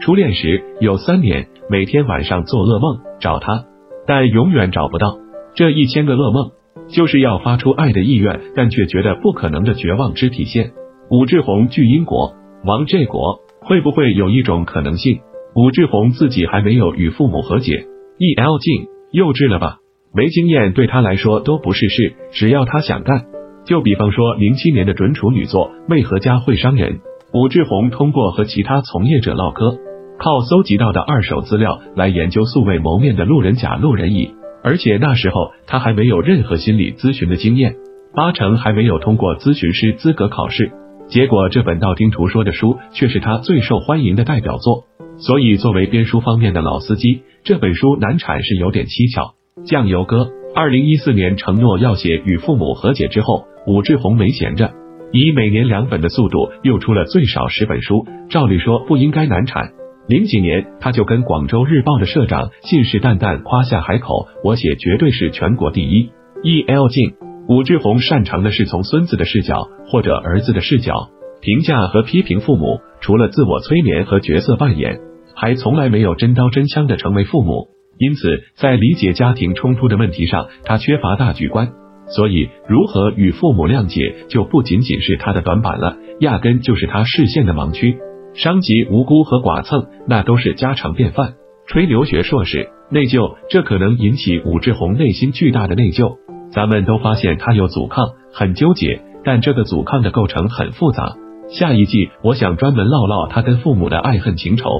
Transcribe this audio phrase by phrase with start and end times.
[0.00, 3.64] 初恋时有三年，每天晚上做噩梦找他，
[4.06, 5.18] 但永远找不到。
[5.54, 6.52] 这一千个噩梦，
[6.88, 10.72] 就是要发出爱的意愿，但却觉得不可能的绝望之体现。
[11.10, 12.34] 武志红巨英国
[12.64, 15.20] 王这国，会不会有一种可能性？
[15.54, 17.86] 武志红自己还没有与父母和解
[18.18, 19.78] ，E L 静幼稚了吧？
[20.14, 23.26] 没经验对他来说都不是事，只要他想干。
[23.64, 27.00] 就比方说零七年的准处女座为何家会伤人？
[27.34, 29.76] 武志红通过和其他从业者唠嗑，
[30.18, 34.34] 靠搜集到的二手资料来研究素未谋面的路人甲、路人乙，
[34.64, 37.76] 而且那时候他还没有任何心理咨询的经验，
[38.14, 40.72] 八成还没有通过咨询师资格考试。
[41.08, 44.84] 结果这本道听途说的书却是他最受欢迎的代表作，
[45.18, 49.34] 所以作为编书方面的老司机，这本书难产是有点蹊跷。
[49.64, 54.72] 酱油哥，二零一四年承诺要写与父母和解之后，武志红没闲着。
[55.12, 59.70] 以每年两本的速度，又出了最少十本书，照理说不应该难产。
[60.08, 66.10] 零几年，他就跟广州日报的社长信誓旦旦夸下海口，我写绝对是全国第一。
[66.42, 67.12] E L 镜，
[67.46, 71.10] 武志红擅长的是从孙子的视角或者儿子的视角
[71.42, 74.98] 评价和批评父母，除了自我催眠和角色扮演，
[75.36, 77.68] 还从来没有真刀真枪的成为父母。
[77.98, 81.68] 因此，在理解家庭冲突的问题上，他缺乏大局观。
[82.06, 87.98] 所以，如何与父母谅解，就不仅仅是他的短板了，压根就是他视线的盲区。
[88.38, 91.34] 伤及无辜和剐蹭，那都是家常便饭。
[91.66, 96.18] 吹留学硕士内疚，这可能引起武志红内心巨大的内疚。
[96.52, 101.16] 咱们都发现他有阻抗，很纠结，但这个阻抗的构成很复杂。
[101.48, 104.70] 下一季我想专门唠唠他跟父母的爱恨情仇。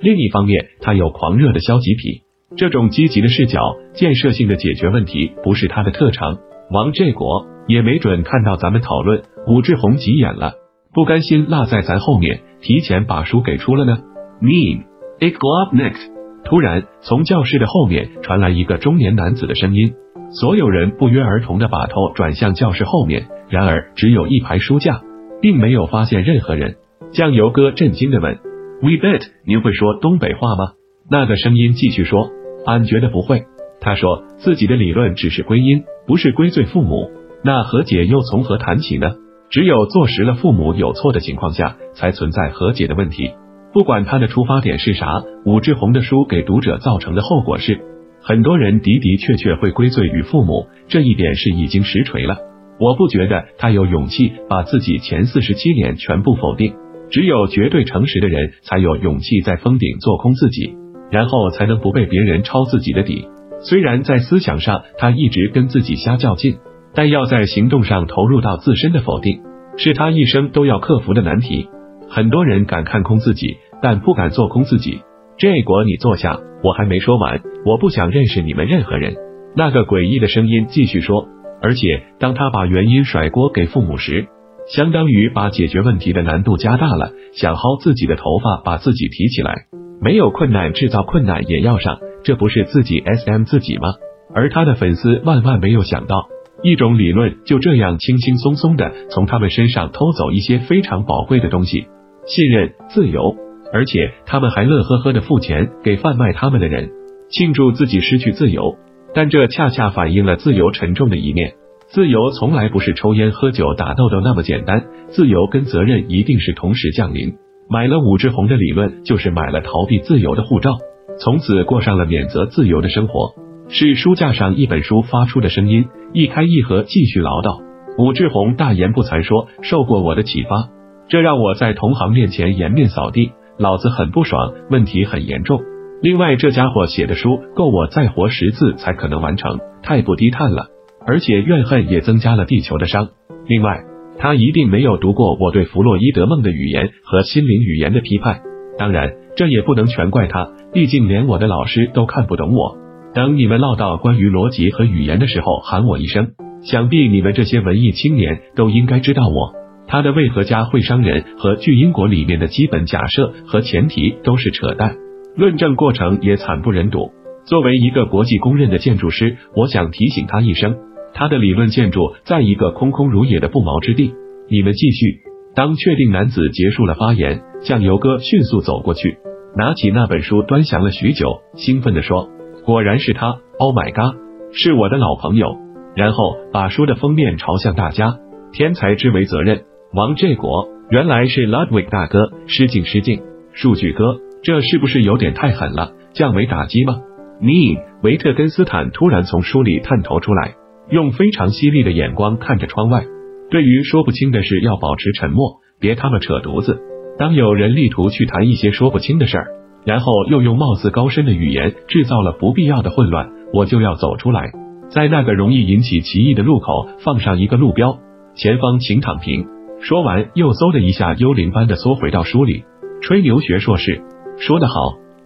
[0.00, 2.22] 另一方面，他有狂热的消极癖，
[2.56, 3.58] 这种积极的视角、
[3.94, 6.38] 建设性的解决问题，不是他的特长。
[6.70, 10.52] 王这国也没准看到咱们讨论，武志红急眼了，
[10.98, 13.98] 不甘心落在咱后面，提前把书给出了呢。
[14.42, 14.82] Mean,
[15.20, 16.10] it go up next。
[16.44, 19.94] 突然，从教室的后面传来一个中年男子的声音，
[20.32, 25.02] 所有人不约而同的把头转向教室后面，然而只有一排书架，
[25.40, 26.74] 并没有发现任何人。
[27.12, 28.34] 酱油哥震惊的问
[28.82, 30.72] ：“We bet，您会说东北话吗？”
[31.08, 32.28] 那个声音继续说
[32.66, 33.44] ：“俺觉得不会。”
[33.80, 35.84] 他说自己的理论只是归因。
[36.08, 37.12] 不是归罪父母，
[37.44, 39.12] 那和解又从何谈起呢？
[39.50, 43.32] 只有坐实了父母有错的情况下，才存在和解的问题。
[43.72, 47.80] 不管他的出发点是啥，武志红的书给读者造成的后果是，
[48.22, 52.36] 很多人的的确确会归罪于父母，这一点是已经实锤了。
[52.80, 56.74] 我不觉得他有勇气把自己前四十七年全部否定，
[57.10, 60.76] 只有绝对诚实的人才有勇气在封顶做空自己，
[61.10, 63.28] 然后才能不被别人抄自己的底。
[63.60, 66.58] 虽然在思想上他一直跟自己瞎较劲，
[66.98, 69.40] 但要在行动上投入到自身的否定，
[69.76, 71.68] 是他一生都要克服的难题。
[72.10, 75.02] 很多人敢看空自己，但不敢做空自己。
[75.36, 77.40] 这国你坐下，我还没说完。
[77.64, 79.14] 我不想认识你们任何人。
[79.54, 81.28] 那个诡异的声音继续说，
[81.62, 84.26] 而且当他把原因甩锅给父母时，
[84.66, 87.12] 相当于把解决问题的难度加大了。
[87.32, 89.54] 想薅自己的头发，把自己提起来，
[90.02, 92.00] 没有困难制造困难也要上。
[92.24, 93.86] 这不是自己 S M 自己吗？
[94.34, 96.26] 而他的粉丝万万没有想到，
[96.62, 101.86] 一种理论就这样轻轻松松的从他们身上偷走一些非常宝贵的东西——
[102.26, 103.36] 信任、自由，
[103.72, 106.90] 而且他们还乐呵呵的付钱给贩卖他们的人，
[107.30, 108.76] 庆祝自己失去自由。
[109.14, 111.54] 但这恰恰反映了自由沉重的一面。
[111.86, 117.34] 自由从来不是抽烟、喝酒、打豆豆那么简单，自由跟责任一定是同时降临。
[117.70, 120.76] 买了武志红的理论，就是买了逃避自由的护照。
[121.18, 123.34] 从此过上了免责自由的生活，
[123.68, 127.62] 是书架上一本书发出的声音，一开一合继续唠叨。
[127.98, 130.68] 武志红大言不惭说：“受过我的启发，
[131.08, 135.60] 这让我在同行面前颜面扫地，老子很不爽，问题很严重。
[136.00, 140.66] 另外，这家伙写的书够我再活十次才可能完成，太不低碳了，
[141.04, 143.08] 而且怨恨也增加了地球的伤。
[143.46, 143.80] 另外，
[144.18, 148.42] 他一定没有读过我对弗洛伊德梦的语言和心灵语言的批判。
[148.78, 152.76] 当然，这也不能全怪他。”毕竟连我的老师都看不懂我。
[153.14, 156.28] 等你们唠到关于逻辑和语言的时候，喊我一声。
[156.62, 159.54] 想必你们这些文艺青年都应该知道我。
[159.86, 164.96] 他的为何家会伤人和巨英国里面的基本假设和前提都是扯淡，
[165.36, 167.12] 论证过程也惨不忍睹。
[167.46, 170.76] 作为一个国际公认的建筑师，我想提醒他一声，
[171.14, 174.12] 他的理论建筑在一个空空如也的不毛之地。
[174.50, 175.20] 你们继续。
[175.54, 179.16] 当确定男子结束了发言，酱油哥迅速走过去。
[179.56, 182.28] 拿起那本书，端详了许久，兴奋地说
[182.68, 184.20] ：“果然是他！Oh my god，
[184.52, 185.56] 是我的老朋友。”
[185.96, 188.18] 然后把书的封面朝向大家
[188.52, 189.62] ：“天才之为责任，
[189.94, 193.22] 王这国原来是 Ludwig 大哥，失敬失敬。
[193.54, 195.92] 数据哥，这是不是有点太狠了？
[196.12, 197.00] 降维打击吗？
[197.40, 200.52] 你，维特根斯坦突然从书里探头出来，
[200.90, 203.02] 用非常犀利的眼光看着窗外。
[203.50, 206.78] 对于说不清的事，要保持沉默，别他妈扯犊子。
[207.16, 209.46] 当有人力图去谈一些说不清的事儿，
[209.84, 214.50] 然后又用貌似高深的语言制造了不必要的混乱，我就要走出来，
[214.90, 217.98] 在那个容易引起歧义的路口放上一个路标，
[218.34, 219.46] 前方请躺平。
[219.80, 222.64] 说完，又嗖的一下幽灵般的缩回到书里。
[223.00, 224.02] 吹牛学硕士
[224.38, 224.74] 说得好，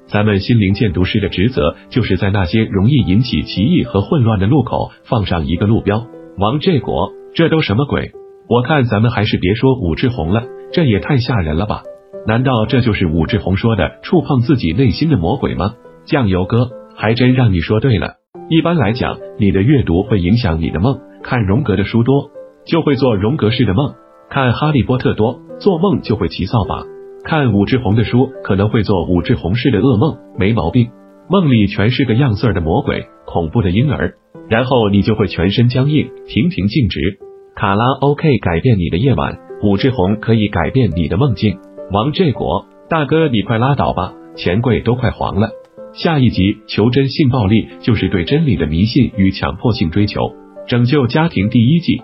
[0.07, 6.07] 咱们心灵鉴读师的职责就是在那些容易引起歧义和混乱的路口放上一个路标。
[6.37, 8.13] 王这国，这都什么鬼？
[8.49, 11.83] 我看咱们还是别说武志红了，这也太吓人了吧？
[12.27, 15.75] 难道这就是武志红说的触碰自己内心的魔鬼吗？
[16.05, 18.15] 酱油哥，还真让你说对了。
[18.49, 21.01] 一般来讲，你的阅读会影响你的梦。
[21.23, 22.31] 看荣格的书多，
[22.65, 23.95] 就会做荣格式的梦；
[24.29, 26.85] 看哈利波特多，做梦就会骑扫把。
[27.25, 30.91] 看武志红的书，可能会做武志红式的噩梦，没毛病。
[31.29, 34.15] 梦里全是个样儿的魔鬼，恐怖的婴儿，
[34.49, 37.01] 然后你就会全身僵硬，亭亭静止。
[37.55, 41.59] 卡拉 OK 改变你的夜晚，武志红可以改变你的梦境。
[41.93, 45.51] 王振国大哥，你快拉倒吧，钱柜都快黄了。
[45.93, 50.33] 下一集求真性暴力就是对真理的迷信与强迫性追求，
[50.67, 52.01] 拯救家庭第一季。